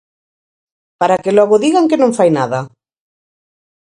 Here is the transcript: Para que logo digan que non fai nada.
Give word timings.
Para 0.99 1.21
que 1.23 1.35
logo 1.37 1.61
digan 1.65 1.89
que 1.89 2.01
non 2.01 2.15
fai 2.17 2.29
nada. 2.37 2.59